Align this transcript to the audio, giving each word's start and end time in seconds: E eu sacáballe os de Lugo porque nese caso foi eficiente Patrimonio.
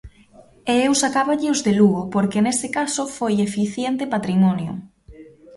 E 0.71 0.75
eu 0.85 0.93
sacáballe 1.03 1.47
os 1.53 1.59
de 1.65 1.73
Lugo 1.79 2.01
porque 2.13 2.43
nese 2.45 2.67
caso 2.77 3.03
foi 3.17 3.33
eficiente 3.47 4.11
Patrimonio. 4.15 4.73